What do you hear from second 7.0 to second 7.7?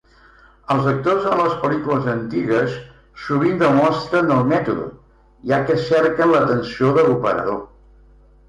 l'operador.